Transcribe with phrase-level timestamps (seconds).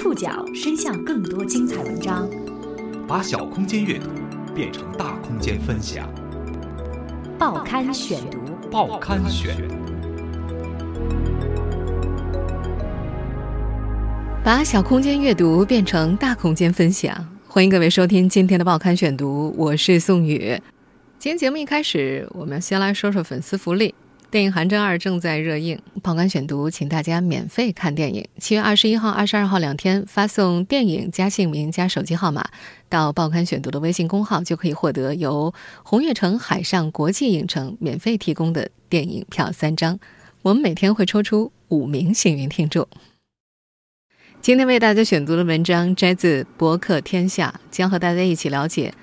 [0.00, 2.26] 触角伸向更多精彩文章，
[3.06, 4.08] 把小空间阅读
[4.54, 6.10] 变成大空间分享。
[7.38, 8.38] 报刊选读，
[8.70, 9.54] 报刊选，
[14.42, 17.14] 把小空间阅读变成大空间分享。
[17.46, 20.58] 欢迎各位收听今天的报刊选读，我是宋宇。
[21.18, 23.94] 今天节目一开始，我们先来说说粉丝福利。
[24.30, 28.24] 电影《寒战二》正在热映，报刊选读，请大家免费看电影。
[28.38, 32.48] 七月二十一号、二十二号两天，发送电影加姓名加手机号码
[32.88, 39.98] 到报刊选读的微信公号，就可以获得由红悦城海上国际影城免费提供的电影票三张。
[40.42, 42.86] 我们每天会抽出五名幸运听众。
[44.40, 48.94] 今天为大家选读的文章摘自博客天下，将和大家一起了解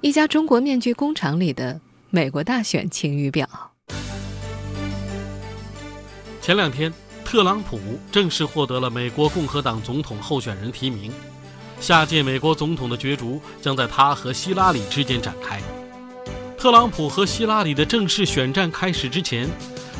[0.00, 1.80] 一家中国面具工厂里的
[2.10, 3.69] 美国大选晴雨表。
[6.40, 7.78] 前两天，特朗普
[8.10, 11.12] 正式获得了美国共和党总统候选人提名，
[11.78, 15.60] 下届美国总统的角逐将在他和希拉里之间展开。
[16.56, 19.46] 特朗普和希拉里的正式选战开始之前，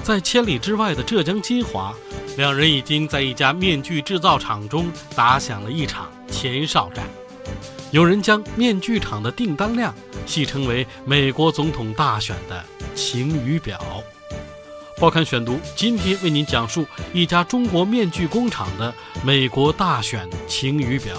[0.02, 1.94] 在千里之外的浙江金华，
[2.38, 7.06] 两人已经在一家面具制造厂中打响了一场前哨战。
[7.90, 13.78] 有人将面具厂的订单量戏称为美国总统大选的晴雨表。
[15.00, 16.84] 报刊选读，今天为您讲述
[17.14, 18.92] 一家中国面具工厂的
[19.24, 21.14] 美国大选晴雨表。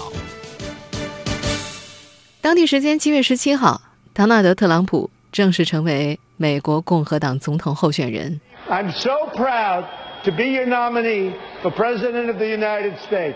[2.40, 3.82] 当地时间七月十七号，
[4.14, 8.40] 唐纳德·特朗普正式成为美国共和党总统候选人。
[8.68, 9.84] I'm so proud
[10.22, 13.34] to be your nominee for president of the United States。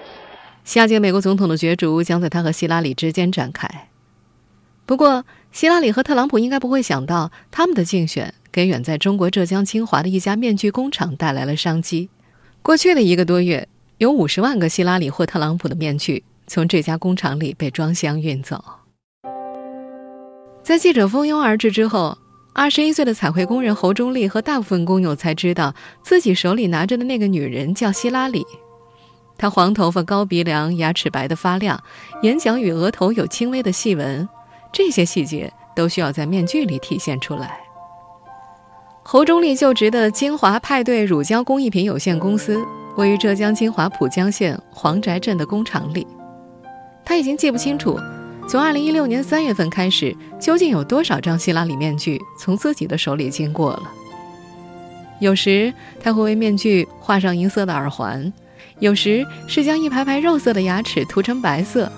[0.63, 3.89] 下届美国总统的角逐将在他和希拉里之间展开。
[4.87, 5.25] 不过，
[5.57, 8.35] 希拉里和特朗普应该不会想到，他们的竞选。
[8.53, 12.11] 给远在中国浙江金华的一家面具工厂带来了商机。
[12.61, 18.63] 过去的一个多月，有五十万个希拉里或特朗普的面具从这家工厂里被装箱运走。
[20.63, 22.19] 在记者蜂拥而至之后，
[22.53, 28.45] 二十一岁的彩绘工人侯忠立和大部分工友才知道，自己手里拿着的那个女人叫希拉里。
[29.39, 31.83] 她黄头发、高鼻梁，牙齿白得发亮，
[32.21, 34.29] 眼角与额头有轻微的细纹，
[34.73, 37.59] 这些细节都需要在面具里体现出来。
[39.03, 42.61] 侯忠利就职的金华派对乳胶工艺品有限公司
[42.97, 46.07] 位于浙江金华浦江县黄宅镇的工厂里。
[47.05, 47.97] 他已经记不清楚，
[48.49, 53.83] 从2016年3月份开始，究竟有多少张希拉里面具从自己的手里经过了。
[55.21, 55.73] 有时
[56.03, 58.33] 他会为面具画上银色的耳环，
[58.81, 61.91] 有时是将一排排肉色的牙齿涂成白色，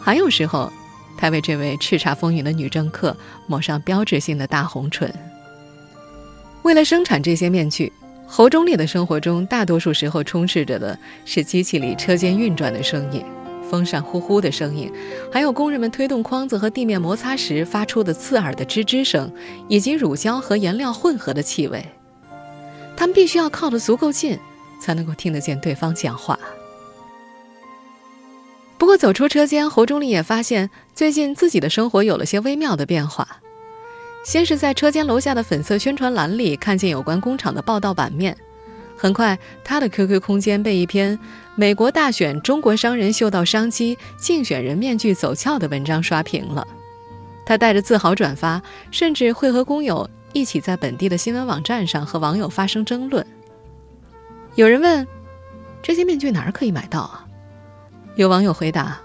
[0.00, 0.72] 还有时候，
[1.16, 3.16] 他为这位叱咤风云的女政客
[3.46, 5.12] 抹上标志性的大红唇。
[6.62, 7.92] 为了生产这些面具，
[8.26, 13.24] 侯忠利的生活中大多数时候充斥着的是机器里车间运转的声音、
[13.70, 14.92] 风扇呼呼的声音，
[15.32, 19.32] 还有工人们推动筐子和地面摩擦时发出的刺耳的吱吱声，
[19.68, 21.84] 以及乳胶和颜料混合的气味。
[22.96, 24.36] 他们必须要靠得足够近，
[24.80, 26.36] 才能够听得见对方讲话。
[28.78, 33.26] 不过走出车间，侯忠利也发现最近自己的生活有了些微妙的变化。
[34.24, 38.36] 先是在车间楼下的粉色宣传栏里看见有关工厂的报道版面，
[38.96, 41.18] 很快他的 QQ 空间被一篇
[41.54, 46.66] “美国大选，中国商人嗅到商机，竞选人面具走俏”的文章刷屏了。
[47.46, 48.60] 他带着自豪转发，
[48.90, 53.24] 甚至会和工友一起在本地的新闻网站上和网友发生争论。
[54.56, 55.06] 有人问
[55.80, 57.22] ：“这些面具哪儿可以买到啊？”
[58.16, 58.98] 有网友回答：“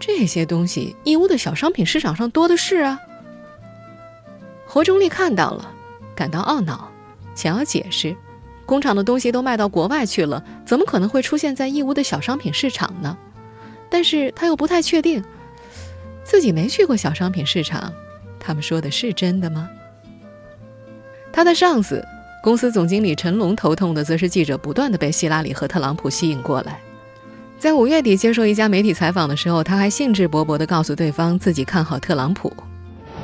[0.00, 2.98] 这些东西义乌的小商品市场上多的是啊。”
[4.66, 5.70] 何忠立看到了，
[6.14, 6.90] 感到懊恼，
[7.34, 8.16] 想要解释：
[8.64, 13.16] 工厂的东西都卖到国外去了，怎么可能会出现在义乌的小商品市场呢？
[13.90, 15.22] 但是他又不太确定，
[16.24, 17.92] 自己没去过小商品市场，
[18.40, 19.68] 他们说的是真的吗？
[21.32, 22.02] 他的上司，
[22.42, 26.80] 公司总经理陈龙头痛的，则是记者不断的被希拉里和特朗普吸引过来。
[27.58, 32.52] 在五月底接受一家媒体采访的时候，他还兴致勃勃地告诉对方自己看好特朗普。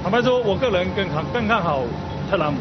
[0.02, 1.84] 坦白说，我个人更看更看好
[2.28, 2.60] 特朗普。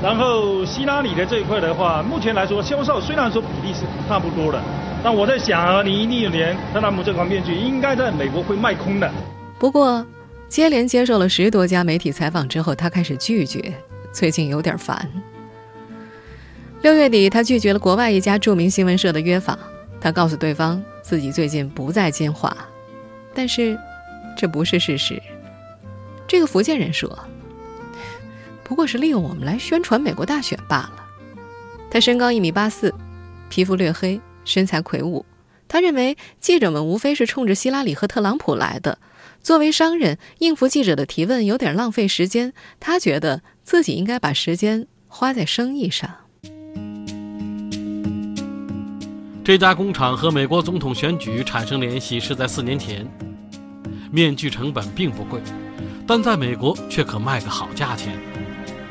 [0.00, 4.62] 然后希拉里的这一块的话，目前来说销售虽然说比例是差不多的，
[5.02, 9.10] 但我在想啊，零一六年特朗普这款面具应该在美国会卖空的。
[9.58, 10.06] 不过，
[10.48, 13.74] 接连接受了十多家媒体采访之后，他开始拒绝，
[14.12, 15.08] 最近有点烦。
[16.82, 19.58] 六月底，他拒绝了国外一家著名新闻社的约访，
[20.02, 22.56] 他告诉对方自己最近不在金华，
[23.32, 23.78] 但是
[24.36, 25.22] 这不是事实。
[26.26, 27.16] 这个福建人说
[28.64, 31.06] ：“不过是利用我们来宣传美国大选罢了。”
[31.88, 32.92] 他身高一米八四，
[33.48, 35.24] 皮肤略黑，身材魁梧。
[35.68, 38.98] 他认为记者们无非是冲着希拉里和特朗普来的。
[39.40, 42.52] 作为商人，应付记者的提问有点浪费时间。
[42.80, 46.21] 他觉得自己应该把时间花在生意上。
[49.44, 53.04] 这家工厂和美国总统选举产生联系是在四年前。
[54.08, 55.40] 面具成本并不贵，
[56.06, 58.16] 但在美国却可卖个好价钱。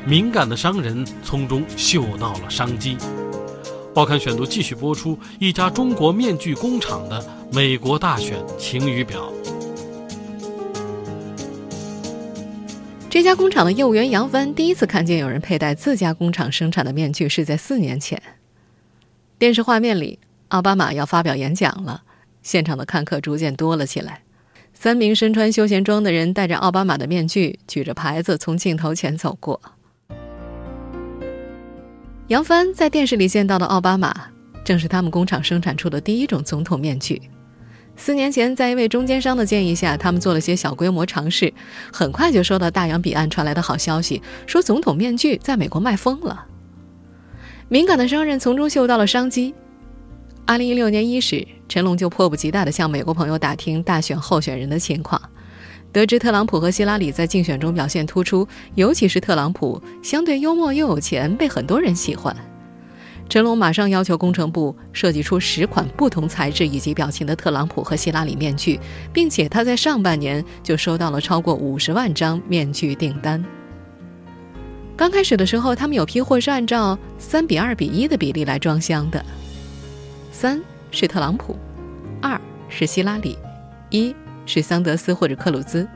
[0.04, 2.98] 敏感的商人从中嗅到了商机。
[3.94, 9.32] 报刊选读继续播出一家中国面具工厂的美国大选晴雨表。
[13.08, 18.20] 这家工厂的业务员杨帆第一次看见有人佩戴自家工厂生产的面具，是在四年前。
[19.38, 20.18] 电视画面里，
[20.52, 22.02] 奥巴马要发表演讲了，
[22.42, 24.20] 现场的看客逐渐多了起来。
[24.74, 29.58] 三名身穿休闲装的人戴着奥巴马的面具，举着牌子从镜头前走过。
[32.26, 34.14] 杨帆在电视里见到的奥巴马，
[34.62, 37.22] 正是他们工厂生产出的第一种总统面具。
[37.96, 41.50] 四年前，在一位中间商的建议下，他们做了些小规模尝试，
[41.90, 46.44] 很快就收到大洋彼岸传来的好消息，说总统面具在美国卖疯了。
[47.68, 49.54] 敏感的商人从中嗅到了商机。
[50.44, 55.20] 二零一六年伊始，陈龙就迫不及待地向美国朋友打听大选候选人的情况，
[55.92, 62.36] 得知特朗普和希拉里在竞选中表现突出，尤其是特朗普相对幽默又有钱，被很多人喜欢。
[63.28, 68.78] 陈龙马上要求工程部设计出十款不同材质以及表情的特朗普和希拉里面具，
[69.12, 73.42] 并且他在上半年就收到了超过五十万张面具订单。
[74.96, 79.24] 刚开始的时候，他们有批货是按照三比二比一的比例来装箱的，
[80.32, 81.56] 三是特朗普，
[82.20, 83.38] 二是希拉里，
[83.90, 84.12] 一
[84.46, 85.86] 是桑德斯或者克鲁兹。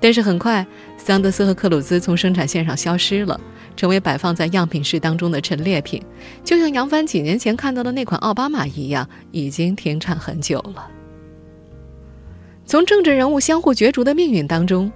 [0.00, 0.66] 但是很快，
[0.96, 3.38] 桑德斯和克鲁兹从生产线上消失了。
[3.76, 6.02] 成为摆放在样品室当中的陈列品，
[6.44, 10.86] 就像杨帆几年前看到的那款奥巴马一样，已经停产很久了。
[12.66, 14.92] 从政治人物相互角逐的命运当中，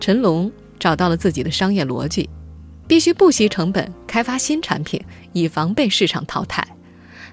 [0.00, 2.28] 陈龙找到了自己的商业逻辑：
[2.88, 5.00] 必须不惜成本开发新产品，
[5.32, 6.66] 以防被市场淘汰。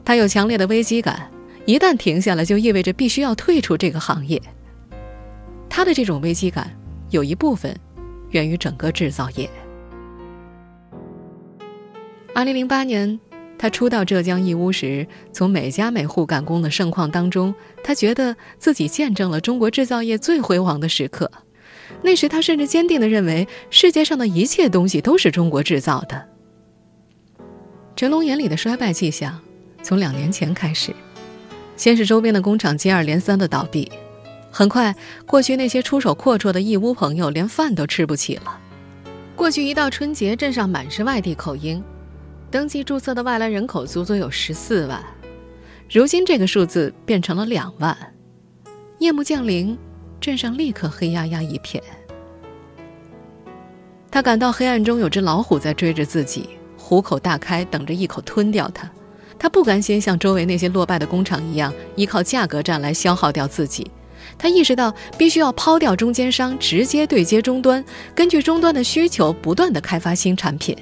[0.05, 1.29] 他有强烈的危机感，
[1.65, 4.41] 一旦停下来，就意味着必须要退出这个行业。
[5.69, 6.71] 他的这种危机感，
[7.09, 7.75] 有一部分
[8.31, 9.49] 源于整个制造业。
[12.35, 13.19] 二零零八年，
[13.57, 17.53] 他初到浙江义乌时，从每家每户赶工的盛况当中，
[17.83, 21.31] 他觉得自己见证了中国制造业最辉煌的时刻。
[22.01, 26.27] 那时，他甚至坚定地认为，世界上的一切东西都是中国制造的。
[27.95, 29.39] 陈龙眼里的衰败迹象，
[29.83, 30.91] 从两年前开始，
[31.75, 33.91] 先是周边的工厂接二连三的倒闭，
[34.49, 34.95] 很快，
[35.25, 38.59] 过去那些出手阔绰的义乌朋友连饭都吃不起了。
[39.35, 41.83] 过去一到春节，镇上满是外地口音。
[42.49, 45.03] 登记注册的外来人口足足有十四万，
[45.91, 47.97] 如今这个数字变成了两万。
[48.99, 49.77] 夜幕降临，
[50.21, 51.83] 镇上立刻黑压压一片。
[54.09, 56.47] 他感到黑暗中有只老虎在追着自己，
[56.77, 58.89] 虎口大开，等着一口吞掉他。
[59.43, 63.85] 他不甘心像周围那些落败的工厂一样，依靠价格战来消耗掉自己。
[64.37, 67.83] 他意识到，必须要抛掉中间商，直接对接终端，
[68.15, 70.73] 根据终端的需求，不断的开发新产品。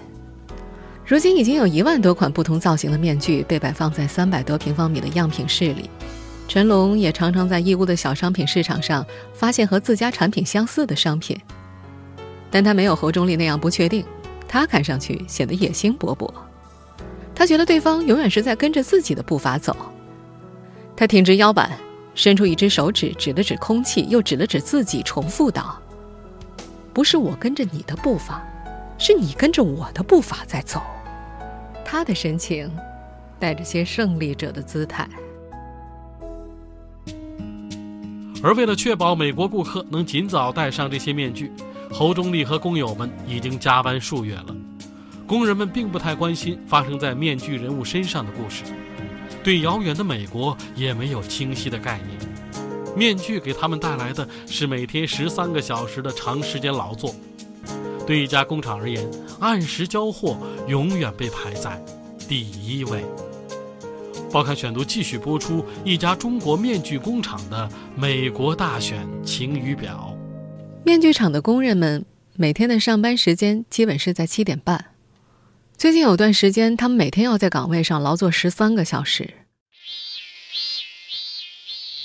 [1.04, 5.90] 如今已经有一万多款不同造型的面具被摆放在三百多平方米的样品室里，
[6.48, 11.36] 陈龙也常常在义乌的小商品市场上发现和自家产品相似的商品，
[12.52, 14.06] 但他没有侯忠利那样不确定，
[14.48, 16.32] 他看上去显得野心勃勃，
[17.42, 19.76] 他觉得对方永远是在跟着自己的步伐走，
[20.96, 21.76] 他挺直腰板，
[22.14, 25.82] 伸出一只手指指了指空气，又指了指自己，重复道
[26.94, 28.44] ：“不是我跟着你的步伐，
[29.00, 30.84] 是你跟着我的步伐在走。”
[31.84, 32.72] 他的神情
[33.40, 35.10] 带着些胜利者的姿态，
[38.44, 41.52] 而为了确保美国顾客能尽早戴上这些面具，
[41.92, 44.56] 侯忠立和工友们已经加班数月了。
[45.32, 48.64] 工人们并不太关心发生在面具人物身上的故事，
[49.42, 52.20] 对遥远的美国也没有清晰的概念。
[52.98, 57.16] 面具给他们带来的是每天十三个小时的长时间劳作。
[58.06, 59.10] 对一家工厂而言，
[59.40, 61.82] 按时交货永远被排在
[62.28, 63.02] 第一位。
[64.34, 70.14] 报刊选读继续播出一家中国面具工厂的美国大选晴雨表。
[70.84, 72.04] 面具厂的工人们
[72.36, 74.91] 每天的上班时间基本是在七点半。
[75.82, 79.34] 最近有段时间，他们每天要在岗位上劳作十三个小时。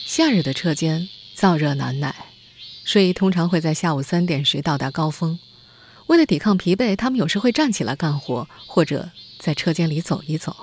[0.06, 1.06] 夏日的车间
[1.36, 2.14] 燥热难耐，
[2.86, 5.38] 睡意通常会在下午三点时到达高峰。
[6.06, 10.56] 为了抵抗疲惫，他们有时会站起来干活，或者在车间里走一走。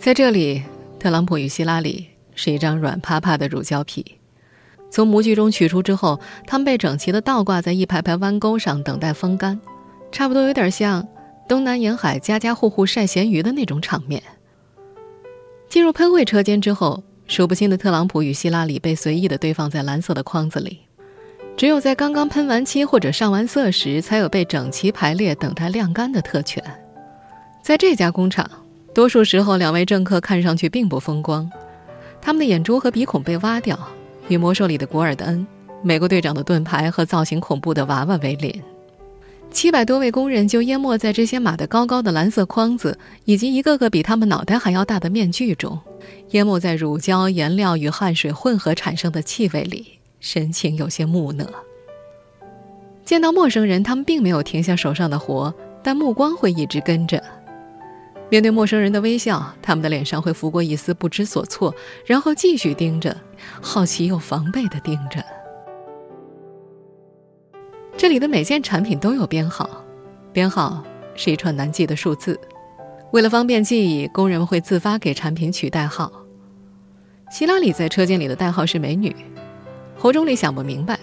[0.00, 0.62] 在这里，
[0.98, 4.16] 特朗普与希拉里是一张软趴趴的乳胶皮。
[4.90, 9.60] 从模具中取出之后，他们被整齐地倒挂在一排排弯钩上，等待风干，
[10.10, 11.06] 差不多有点像
[11.46, 14.22] 东南沿海家家户户晒咸鱼的那种场面。
[15.68, 20.80] 进入喷绘车间之后，数不清的特朗普与希拉里被随意地堆放在蓝色的筐子里，
[21.56, 26.62] 只有在刚刚喷完漆或者上完色时，才有被整齐排列、等待晾干的特权。
[27.62, 28.48] 在这家工厂，
[28.94, 31.50] 多数时候两位政客看上去并不风光，
[32.20, 33.78] 他们的眼珠和鼻孔被挖掉。
[34.28, 35.46] 与魔兽里的古尔德恩、
[35.82, 38.62] 美国队长的盾牌和造型恐怖的娃娃为邻，
[39.54, 45.78] 七百多位工人就淹没在这些码得高高的蓝色筐子以及一个个比他们脑袋还要大的面具中，
[46.30, 51.46] 淹没在乳胶、颜料与汗水混合产生的气味里，神情有些木讷。
[53.04, 57.22] 见到陌生人，他们并没有停下手上的活，但目光会一直跟着。
[58.28, 61.72] 面对陌生人的微笑，他们的脸上会浮过一丝不知所措，
[62.04, 63.16] 然后继续盯着，
[63.60, 65.24] 好奇又防备地盯着。
[67.96, 69.70] 这里的每件产品都有编号，
[70.32, 70.82] 编号
[71.14, 72.38] 是一串难记的数字。
[73.12, 76.10] 为了方便记忆，工人会自发给产品取代号。
[77.30, 79.14] 希拉里在车间里的代号是“美女”。
[79.96, 80.98] 侯忠立想不明白，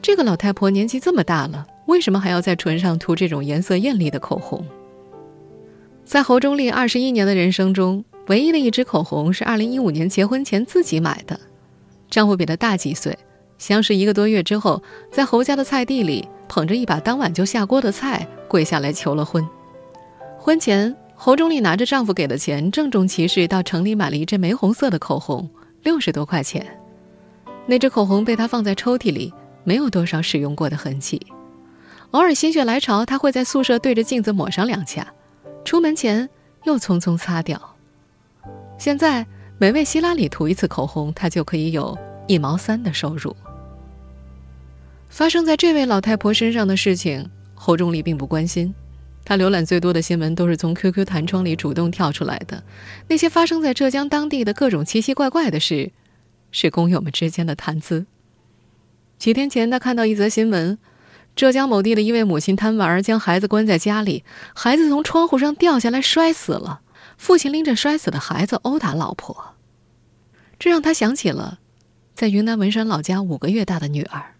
[0.00, 4.64] 这个老太婆年纪这么大了，为什么还要在唇上涂这种颜色艳丽的口红？
[6.04, 11.38] 在侯忠立二十一年的人生中，唯一的一支口红是二零一五年结婚前自己买的。
[12.08, 13.18] 丈夫比她大几岁，
[13.58, 19.46] 相识一个多月之后，在侯家的菜地里捧着一把当晚就下锅的菜，跪下来求了婚。
[20.38, 25.50] 婚前，侯忠立拿着丈夫给的钱，郑重其事到城里买了一支玫红色的口红，
[25.82, 26.64] 六十多块钱。
[27.66, 29.34] 那支口红被他放在抽屉里，
[29.64, 31.20] 没有多少使用过的痕迹。
[32.12, 35.12] 偶尔心血来潮，他会在宿舍对着镜子抹上两下。
[35.64, 36.26] 出门前
[36.64, 37.60] 又匆匆擦掉。
[38.78, 39.26] 现在
[39.58, 43.36] 每为希拉里涂一次口红，他就可以有一毛三的收入。
[45.08, 48.74] 发生在这位老太婆身上的事情，侯仲立并不关心。
[49.24, 52.62] 他浏览最多的新闻都是从 QQ 弹窗里主动跳出来的，
[53.08, 55.92] 那些发生在浙江当地的各种奇奇怪怪的事，
[56.50, 58.06] 是工友们之间的谈资。
[59.18, 60.78] 几天前，他看到一则新闻。
[61.36, 64.24] 浙江某地的一位母亲贪玩，将孩子关在家里，
[64.54, 66.80] 孩子从窗户上掉下来摔死了。
[67.16, 69.54] 父亲拎着摔死的孩子殴打老婆，
[70.58, 71.58] 这让他想起了
[72.14, 74.36] 在云南文山老家五个月大的女儿。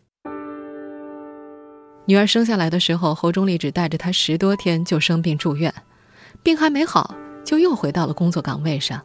[2.08, 5.74] 女儿生下来的时候，侯忠立只带着她十多天就生病住院，
[6.42, 9.02] 病还没好就又回到了工作岗位上，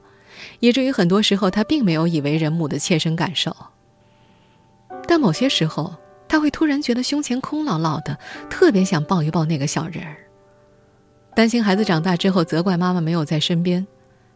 [0.62, 3.54] 以至于很多时候他并没有以为人母的切身感受。
[5.06, 5.94] 但某些时候。
[6.26, 8.18] 他会突然觉得胸前空落落的，
[8.50, 10.18] 特别想抱一抱那个小人儿。
[11.36, 13.86] 担心孩子长大之后责怪妈妈没有在身边，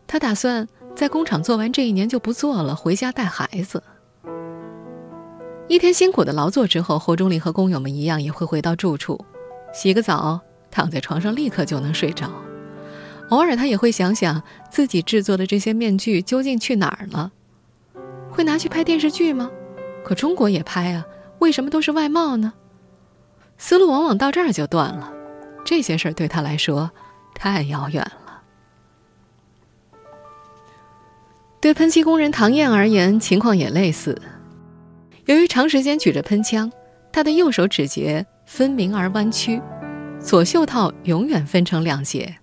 [0.05, 3.81] 他打算在工厂做完这一年就不做了，回家带孩子。
[5.67, 9.25] 一天辛苦的劳作之后，侯忠林和工友们一样也会回到住处，
[9.73, 10.39] 洗个澡，
[10.71, 12.31] 躺在床上立刻就能睡着。
[13.29, 17.31] 偶尔他也会想想自己制作的这些面具究竟去哪儿了，
[18.29, 19.51] 会拿去拍电视剧吗？
[20.05, 21.05] 可中国也拍啊。
[21.39, 22.53] 为什么都是外贸呢？
[23.57, 25.11] 思路往往到这儿就断了。
[25.65, 26.89] 这些事儿对他来说
[27.35, 28.41] 太遥远了。
[31.59, 34.19] 对喷漆工人唐燕而言，情况也类似。
[35.27, 36.71] 由于长时间举着喷枪，
[37.11, 39.61] 他的右手指节分明而弯曲，
[40.21, 42.33] 左袖套永远分成两截，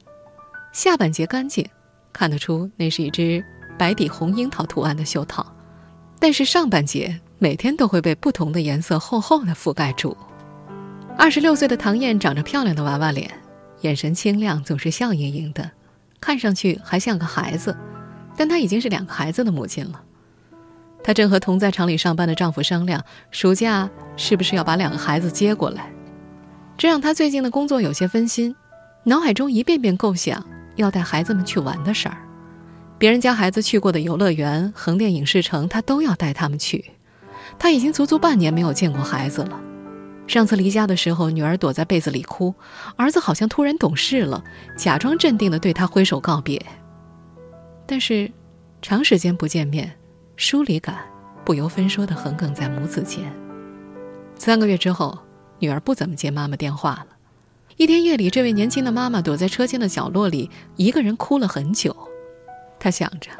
[0.72, 1.66] 下半截干净，
[2.12, 3.42] 看得出那是一只
[3.78, 5.50] 白底红樱桃图案的袖套，
[6.18, 7.20] 但是上半截。
[7.36, 10.16] 每天都会被不同的颜色厚厚的覆盖住。
[11.18, 13.30] 二十六岁的唐燕长着漂亮的娃娃脸，
[13.82, 15.70] 眼神清亮，总是笑盈盈的，
[16.20, 17.76] 看上去还像个孩子。
[18.34, 20.00] 但她已经是两个孩子的母亲了。
[21.04, 25.92] 她正和同在厂里上班的丈夫商量，暑假是不是要把两个孩子接过来。
[26.78, 28.56] 这让她最近的工作有些分心，
[29.04, 30.42] 脑海中一遍遍构想
[30.76, 32.16] 要带孩子们去玩的事儿。
[32.96, 36.92] 别人家孩子去过的游乐园、横店影视城，她都要带他们去。
[37.58, 39.60] 她已经足足半年没有见过孩子了。
[40.26, 42.54] 上次离家的时候，女儿躲在被子里哭，
[42.96, 44.42] 儿子好像突然懂事了，
[44.74, 46.64] 假装镇定地对她挥手告别。
[47.86, 48.32] 但是，
[48.80, 49.94] 长时间不见面，
[50.36, 50.98] 疏离感
[51.44, 53.32] 不由分说地横亘在母子间。
[54.36, 55.18] 三个月之后，
[55.58, 57.06] 女儿不怎么接妈妈电话了。
[57.76, 61.94] 一天夜里，这位年轻的妈妈躲在车间的角落里，一个人哭了很久。
[62.78, 63.30] 她想着，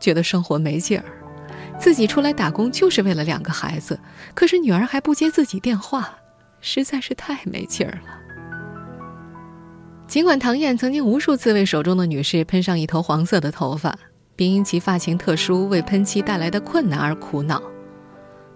[0.00, 1.04] 觉得生活没劲儿。
[1.78, 3.98] 自己出来打工就是为了两个孩子，
[4.34, 6.16] 可是女儿还不接自己电话，
[6.60, 8.18] 实在是太没劲儿了。
[10.06, 13.98] 尽管唐燕曾经无数次为手中的女士喷上一头黄色的头发，
[14.34, 17.62] 并因其发型特殊为喷漆带来的困难而苦恼。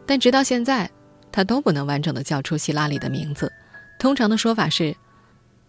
[0.07, 0.91] 但直到现在，
[1.33, 3.53] 他都不能完整的叫出希拉里的名字。
[3.99, 4.97] 通常的说法是，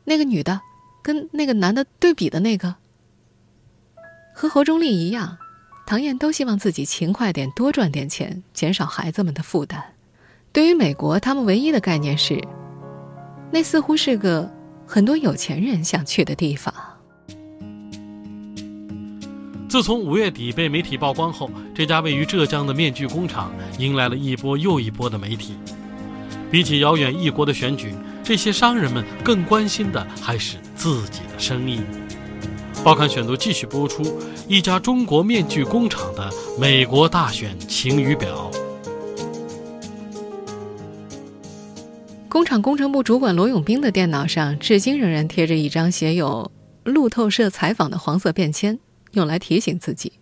[0.06, 0.62] 那个女的，
[1.02, 2.76] 跟那个男的对比的那个。
[4.34, 5.38] 和侯忠立一样，
[5.88, 9.84] 唐燕都希望自己勤快点，多赚点钱，减少孩子们的负担。
[10.52, 12.40] 对于美国，他们唯一的概念是，
[13.52, 14.52] 那似乎是个
[14.86, 16.74] 很多有钱人想去的地方。
[19.70, 25.56] 自从五月底被媒体曝光后，这家位于浙江的面具工厂迎来了一波又一波的媒体。
[26.50, 27.94] 比起遥远异国的选举，
[28.24, 31.82] 这些商人们更关心的还是自己的生意。
[32.82, 38.50] 报刊选读继续播出一家中国面具工厂的美国大选晴雨表。
[42.30, 46.50] 工厂工程部主管罗永斌的电脑上，至今仍然贴着一张写有
[46.86, 48.80] “路透社采访”的黄色便签。
[49.18, 50.14] 用来提醒自己。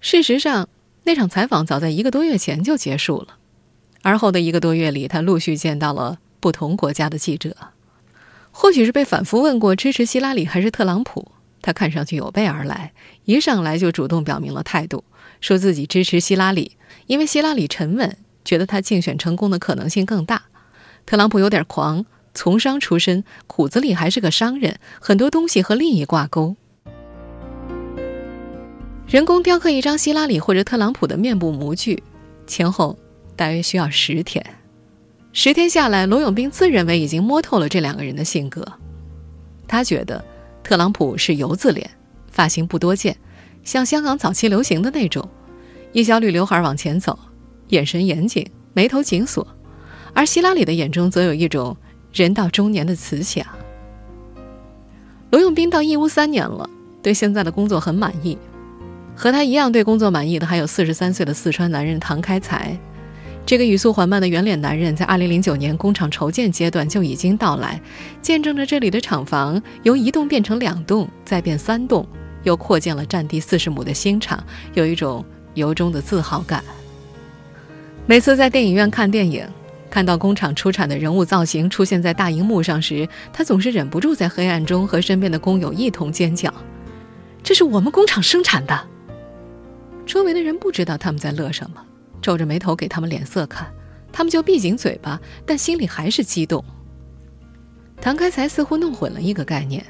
[0.00, 0.68] 事实上，
[1.04, 3.38] 那场采访早在一个多月前就结束了。
[4.02, 7.56] 而后的一个多月里，他陆续见到了不同国家的记者。
[8.50, 11.32] 或许是被反复问过支持希拉里还是特朗普，
[11.62, 12.92] 他看上去有备而来，
[13.24, 15.04] 一上来就主动表明了态度，
[15.40, 20.42] 说自己支持希拉里，因为希拉里沉稳，觉得他竞选成功的可能性更大。
[21.06, 26.56] 特朗普有点狂，从商出身，骨子里还是个商人，很多东西和利益挂钩。
[29.08, 32.02] 人工雕刻一张希拉里或者特朗普的面部模具，
[32.46, 32.98] 前后
[33.34, 34.44] 大约需要十天。
[35.32, 38.62] 十天下来，罗永斌自认为已经摸透了这两个人的性格。
[39.66, 40.22] 他觉得
[40.62, 41.90] 特朗普是油字脸，
[42.30, 43.16] 发型不多见，
[43.64, 45.26] 像香港早期流行的那种，
[45.92, 47.18] 一小缕刘海往前走，
[47.68, 49.42] 眼神严谨，眉头紧锁；
[50.12, 51.74] 而希拉里的眼中则有一种
[52.12, 53.46] 人到中年的慈祥。
[55.30, 56.68] 罗永斌到义乌三年了，
[57.02, 58.36] 对现在的工作很满意。
[59.18, 62.78] 和他一样对工作满意的还有四十三岁的四川男人唐开才。
[63.44, 67.80] 这个语速缓慢的圆脸男人，在二零零九年工厂筹建阶段就已经到来，
[68.22, 72.06] 见证着这里的厂房由一栋变成两栋，再变三栋，
[72.44, 74.40] 又扩建了占地四十亩的新厂，
[74.74, 76.62] 有一种由衷的自豪感。
[78.06, 79.44] 每次在电影院看电影，
[79.90, 86.54] 看到工厂出产的人物造型出现在大荧幕上时，他总是忍不住在黑暗中和身边的工友一同尖叫
[87.42, 88.80] ：“这是我们工厂生产的！”
[90.08, 91.84] 周围的人不知道他们在乐什么，
[92.22, 93.70] 皱着眉头给他们脸色看，
[94.10, 96.64] 他们就闭紧嘴巴，但心里还是激动。
[98.00, 99.84] 唐开才似乎弄混了一个概念，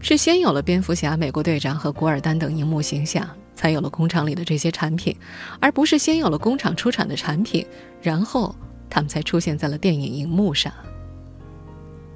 [0.00, 5.16] 是先有了蝙蝠侠、美国队长和古尔丹等荧幕形象，才有了工厂里的这些产品，
[5.60, 7.66] 而不是先有了工厂出产的产品，
[8.02, 8.54] 然后
[8.90, 10.70] 他们才出现在了电影荧幕上。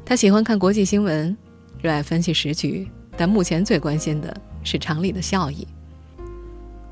[0.05, 1.35] 他喜欢看国际新闻，
[1.81, 5.67] 热爱分析时局，但目前最关心的是厂里的效益。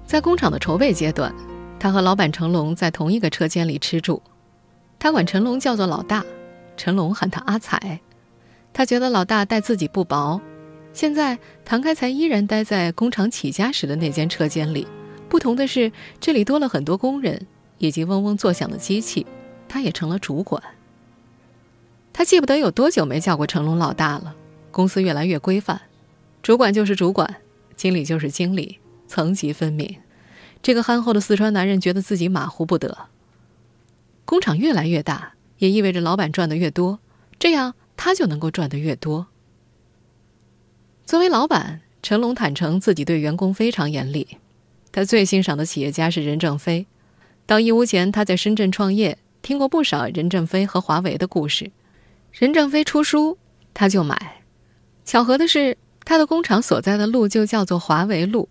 [0.07, 1.35] 在工厂的筹备阶段，
[1.81, 4.23] 他和老板成龙在同一个车间里吃住。
[4.99, 6.25] 他管成龙叫做老大，
[6.77, 8.01] 成龙喊他阿彩。
[8.73, 10.40] 他觉得老大待自己不薄。
[10.92, 14.87] 现在唐开才依然待在工厂起家时的那间车间里，
[15.29, 15.90] 不同的是
[16.21, 17.47] 这里多了很多工人
[17.79, 19.27] 以及嗡嗡作响的机器，
[19.69, 20.62] 他也成了主管。
[22.12, 24.35] 他记不得有多久没叫过成龙老大了。
[24.71, 25.81] 公司越来越规范，
[26.42, 27.37] 主管就是主管，
[27.77, 28.79] 经理就是经理。
[29.07, 29.99] 层级分明，
[30.62, 33.09] 这个憨厚的四川男人觉得自己马虎不得。
[34.25, 36.99] 工厂越来越大，也意味着老板赚的越多，
[37.38, 39.29] 这样他就能够赚得越多。
[41.05, 44.38] 作为老板，成龙坦诚自己对员工非常严厉。
[44.90, 46.87] 他最欣赏的企业家是任正非。
[47.47, 51.71] 到义乌前，他在深圳创业，听过不少任正非和华为的故事。
[52.33, 53.38] 任正非出书，
[53.73, 54.42] 他就买。
[55.05, 58.49] 巧合的是，他的工厂所在的路就叫做华为路。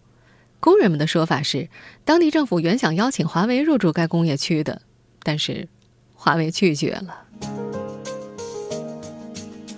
[0.65, 1.69] 工人们的说法是，
[2.03, 4.81] 当地政府原想邀请华为入驻该工业区的，
[5.21, 5.67] 但是
[6.15, 7.15] 华为拒绝了。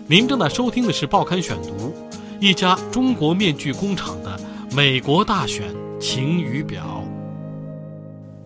[0.07, 1.93] 您正在收听的是《报刊选读》，
[2.39, 4.39] 一家中国面具工厂的
[4.71, 7.03] 美国大选晴雨表。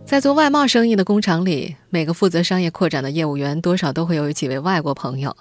[0.03, 5.37] 在做外贸生意的工厂里，每个负责商业扩展的业务员多少都会有几位外国朋友，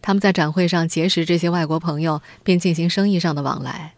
[0.00, 3.94] 他们在展会上结识这些外国朋友，并进行生意上的往来。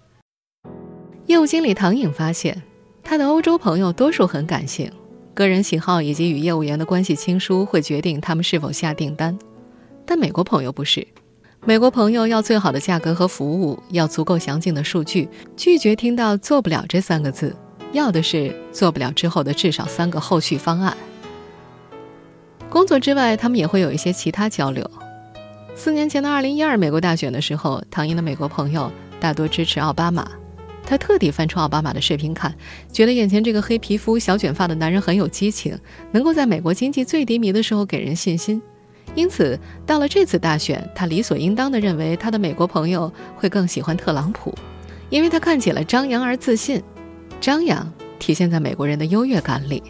[1.32, 2.62] 业务经理唐颖发现，
[3.02, 4.92] 他的欧洲朋友多数很感性，
[5.32, 9.38] 个人喜好以及与业务员的关系亲疏会决定他们是否下订单。
[10.04, 11.08] 但美国朋友不是，
[11.64, 17.56] 美国朋友要最好的价格和服务，要足够详尽的数据，拒绝听到“做不了”这三个字，
[17.92, 20.94] 要的是做不了之后的至少三个后续方案。
[22.68, 24.86] 工作之外，他们也会有一些其他交流。
[25.74, 30.30] 四年前的二零一二美国大选的时候，唐英的美国朋友大多支持奥巴马。
[30.84, 32.54] 他特地翻出奥巴马的视频看，
[32.92, 35.78] 觉得眼前这个黑皮肤、小卷发的男人很有激情，
[36.10, 38.60] 能够在美国经济最低迷的时候给人信心。
[39.14, 44.54] 因此，到了这次大选，他理所应当地认为他的美国朋友会更喜欢特朗普，
[45.10, 46.82] 因为他看起来张扬而自信。
[47.40, 49.82] 张扬体现在美国人的优越感里，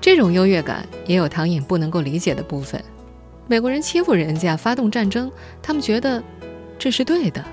[0.00, 2.82] 这种优越感也有唐颖不能够理解的部分。
[3.48, 6.22] 美国人欺负人家，发动战争，他们觉得
[6.78, 7.44] 这是对的。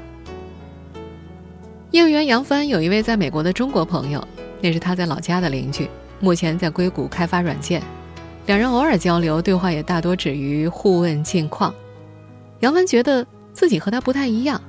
[1.92, 4.24] 业务员杨帆有一位在美国的中国朋友，
[4.62, 7.82] 那是他在老家的邻居，目前在硅谷开发软件。
[8.46, 11.74] 两人偶尔交流，对话也大多止于互问近况。
[12.60, 14.62] 杨帆觉得自己和他不太一样，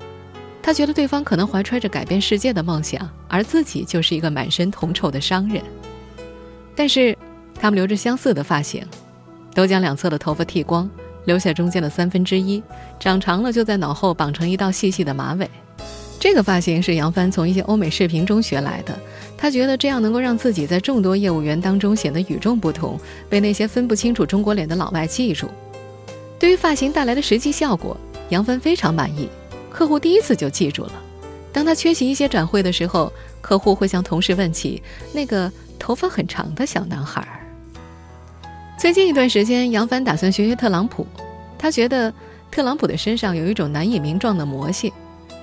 [0.63, 5.63] 他觉得对方可能怀揣着改变世界的梦想，而自己就是一个满身铜臭的商人。
[6.75, 7.15] 但是，
[7.55, 8.83] 他们留着相似的发型，
[9.55, 10.89] 都将两侧的头发剃光，
[11.27, 12.63] 留下中间的三分之一，
[12.99, 15.51] 长长了就在脑后绑成一道细细的马尾。
[16.21, 18.97] 这个发型是杨帆从一些欧美视频中学来的，
[19.39, 25.49] 他觉得这样能够让自己在众多业务员当中显得与众不同，被那些分不清楚中国脸的老外记住。
[26.39, 27.97] 对于发型带来的实际效果，
[28.29, 29.31] 杨帆非常满意，
[29.71, 30.93] 客户第一次就记住了。
[31.55, 34.83] 当他缺席一些展会的时候，客户会向同事问起
[35.15, 37.27] 那个头发很长的小男孩。
[38.79, 41.07] 最近一段时间，杨帆打算学学特朗普，
[41.59, 42.13] 他觉得
[42.51, 44.93] 特朗普的身上有一种难以名状的魔性。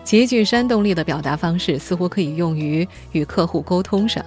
[0.07, 4.23] 极具煽动力的表达方式似乎可以用于与客户沟通上。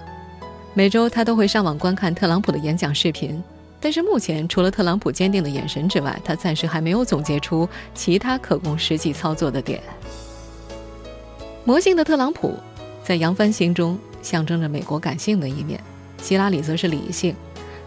[0.75, 3.43] 每周他都会上网观看特朗普的演讲视频，
[3.79, 9.81] 但是目前除了特朗普坚定的眼神之外，他暂时还没有总结出其他可供实际操作的点。
[11.63, 12.53] 魔性的特朗普
[13.03, 15.83] 在杨帆心中象征着美国感性的一面，
[16.21, 17.35] 希拉里则是理性。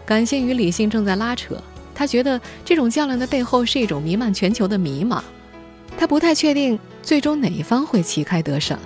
[0.05, 1.55] 感性与理性正在拉扯，
[1.93, 5.23] 他觉得这种较量的背后是一种弥漫全球的迷茫。
[5.97, 8.77] 他不太确定最终哪一方会旗开得胜，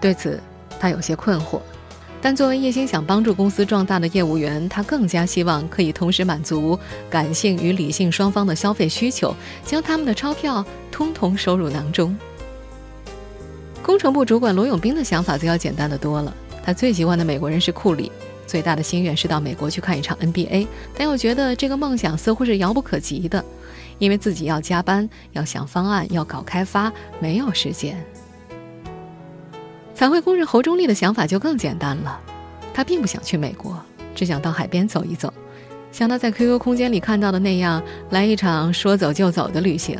[0.00, 0.40] 对此
[0.78, 1.60] 他有些困惑。
[2.20, 6.76] 但作为一心想帮助公司壮大的业务员，他更加希望可以同时满足
[7.08, 9.32] 感性与理性双方的消费需求，
[9.64, 12.16] 将他们的钞票通通收入囊中。
[13.82, 16.34] 工程部主管罗永斌的想法则要简单的多了。
[16.64, 18.10] 他最喜欢的美国人是库里，
[18.46, 23.42] 最大的心愿是到美国去看一场 NBA，但又觉得这个梦想似乎是遥不可及的。
[23.98, 28.02] 因为自己要加班，要想方案，要搞开发，没有时间。
[29.94, 32.20] 彩绘工人侯忠利的想法就更简单了，
[32.72, 33.76] 他并不想去美国，
[34.14, 35.32] 只想到海边走一走，
[35.90, 39.98] 像他在 QQ 空间里看到的那样，来一场说走就走的旅行。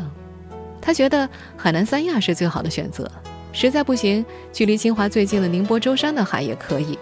[0.80, 3.10] 他觉得海南三亚是最好的选择，
[3.52, 6.96] 实在不行，距离清华最近的宁波舟山的海也可以。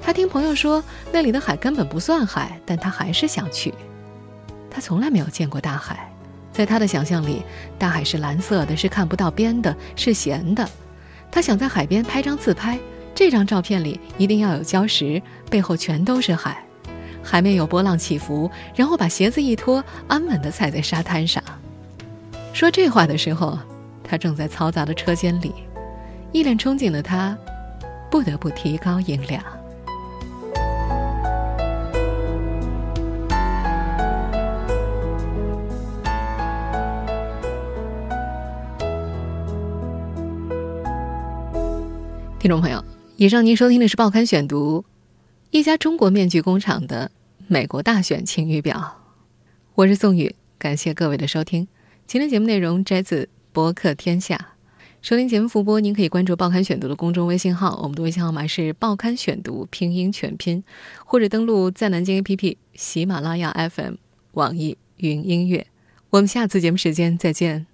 [0.00, 3.74] 他听朋友说那里的海根本不算海，但他还是想去。
[4.70, 6.09] 他从来没有见过大海。
[6.60, 7.42] 在他的想象里，
[7.78, 10.68] 大海是蓝色的，是看不到边的，是咸的。
[11.30, 12.78] 他想在海边拍张自拍，
[13.14, 16.62] 这张照片里一定要有礁石，背后全都是海，
[17.22, 21.42] 海面有波浪起伏，然后把鞋子一脱，安稳地踩在沙滩上。
[22.52, 23.58] 说这话的时候，
[24.04, 25.54] 他正在嘈杂的车间里，
[26.30, 27.34] 一脸憧憬的他，
[28.10, 29.42] 不得不提高音量。
[42.40, 42.82] 听众朋友，
[43.18, 44.82] 以上您收听的是《报刊选读》，
[45.50, 47.10] 一家中国面具工厂的
[47.46, 48.96] 美国大选晴雨表。
[49.74, 51.68] 我是宋宇，感谢各位的收听。
[52.06, 54.36] 今天节目内容摘自《博客天下》，
[55.02, 60.64] 收听节目复播，您可以关注《报刊选读》的公众微信号，我们的微信号码是《报刊选读》拼音全拼，
[61.04, 63.96] 或者登录在南京 APP、喜马拉雅 FM、
[64.32, 65.66] 网易云音乐。
[66.08, 67.66] 我们下次节目时间再见。